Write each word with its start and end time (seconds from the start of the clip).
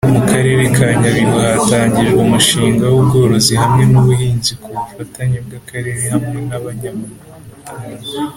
mu 0.13 0.21
Karere 0.29 0.63
ka 0.77 0.87
nyabihu 0.99 1.35
hatangijwe 1.45 2.17
umushinga 2.25 2.85
w’ 2.93 2.95
ubworozi 3.03 3.53
hamwe 3.61 3.83
n’ubuhizi 3.91 4.53
kubufatanye 4.61 5.37
bwa 5.45 5.59
karere 5.69 6.01
hamwe 6.13 6.39
na 6.47 6.57
banyamuryango 6.63 7.33